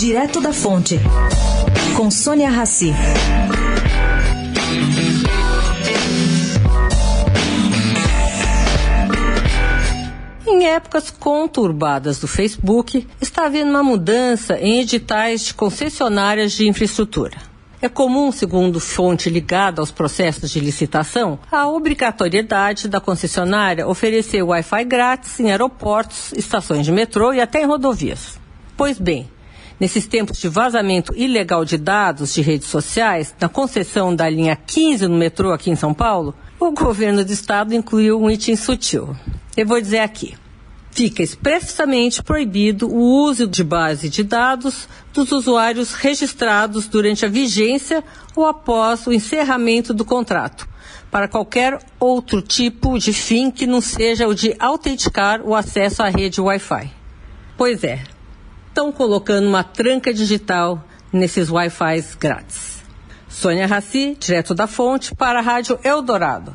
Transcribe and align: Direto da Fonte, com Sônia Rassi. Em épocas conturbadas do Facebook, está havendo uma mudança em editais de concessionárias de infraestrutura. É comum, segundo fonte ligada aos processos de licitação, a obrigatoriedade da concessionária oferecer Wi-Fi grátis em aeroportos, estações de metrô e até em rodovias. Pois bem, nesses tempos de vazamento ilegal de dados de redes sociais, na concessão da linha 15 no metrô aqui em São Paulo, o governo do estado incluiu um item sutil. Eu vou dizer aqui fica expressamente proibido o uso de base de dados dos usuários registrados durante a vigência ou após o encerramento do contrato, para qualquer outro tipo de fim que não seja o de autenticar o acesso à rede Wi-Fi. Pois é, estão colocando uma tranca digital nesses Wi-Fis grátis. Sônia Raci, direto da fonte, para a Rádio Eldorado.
Direto 0.00 0.40
da 0.40 0.50
Fonte, 0.50 0.98
com 1.94 2.10
Sônia 2.10 2.48
Rassi. 2.48 2.90
Em 10.46 10.64
épocas 10.64 11.10
conturbadas 11.10 12.18
do 12.18 12.26
Facebook, 12.26 13.06
está 13.20 13.44
havendo 13.44 13.68
uma 13.68 13.82
mudança 13.82 14.58
em 14.58 14.80
editais 14.80 15.44
de 15.44 15.52
concessionárias 15.52 16.52
de 16.52 16.66
infraestrutura. 16.66 17.36
É 17.82 17.88
comum, 17.90 18.32
segundo 18.32 18.80
fonte 18.80 19.28
ligada 19.28 19.82
aos 19.82 19.90
processos 19.90 20.50
de 20.50 20.60
licitação, 20.60 21.38
a 21.52 21.68
obrigatoriedade 21.68 22.88
da 22.88 23.02
concessionária 23.02 23.86
oferecer 23.86 24.42
Wi-Fi 24.42 24.82
grátis 24.84 25.38
em 25.38 25.50
aeroportos, 25.50 26.32
estações 26.32 26.86
de 26.86 26.90
metrô 26.90 27.34
e 27.34 27.40
até 27.42 27.60
em 27.60 27.66
rodovias. 27.66 28.40
Pois 28.78 28.98
bem, 28.98 29.28
nesses 29.80 30.06
tempos 30.06 30.38
de 30.38 30.48
vazamento 30.48 31.12
ilegal 31.16 31.64
de 31.64 31.78
dados 31.78 32.34
de 32.34 32.42
redes 32.42 32.68
sociais, 32.68 33.34
na 33.40 33.48
concessão 33.48 34.14
da 34.14 34.28
linha 34.28 34.54
15 34.54 35.08
no 35.08 35.16
metrô 35.16 35.52
aqui 35.52 35.70
em 35.70 35.76
São 35.76 35.94
Paulo, 35.94 36.34
o 36.60 36.70
governo 36.70 37.24
do 37.24 37.32
estado 37.32 37.74
incluiu 37.74 38.20
um 38.20 38.30
item 38.30 38.54
sutil. 38.54 39.16
Eu 39.56 39.66
vou 39.66 39.80
dizer 39.80 40.00
aqui 40.00 40.34
fica 40.90 41.22
expressamente 41.22 42.22
proibido 42.22 42.88
o 42.88 43.24
uso 43.24 43.46
de 43.46 43.62
base 43.62 44.08
de 44.08 44.22
dados 44.22 44.88
dos 45.12 45.32
usuários 45.32 45.92
registrados 45.94 46.86
durante 46.86 47.24
a 47.24 47.28
vigência 47.28 48.04
ou 48.34 48.46
após 48.46 49.06
o 49.06 49.12
encerramento 49.12 49.94
do 49.94 50.04
contrato, 50.04 50.68
para 51.10 51.28
qualquer 51.28 51.78
outro 51.98 52.42
tipo 52.42 52.98
de 52.98 53.12
fim 53.12 53.50
que 53.50 53.66
não 53.66 53.80
seja 53.80 54.28
o 54.28 54.34
de 54.34 54.54
autenticar 54.58 55.40
o 55.42 55.54
acesso 55.54 56.02
à 56.02 56.08
rede 56.08 56.40
Wi-Fi. 56.40 56.90
Pois 57.56 57.84
é, 57.84 58.02
estão 58.70 58.90
colocando 58.92 59.46
uma 59.46 59.62
tranca 59.62 60.14
digital 60.14 60.82
nesses 61.12 61.50
Wi-Fis 61.50 62.14
grátis. 62.14 62.82
Sônia 63.28 63.66
Raci, 63.66 64.16
direto 64.18 64.54
da 64.54 64.66
fonte, 64.66 65.14
para 65.14 65.40
a 65.40 65.42
Rádio 65.42 65.78
Eldorado. 65.84 66.54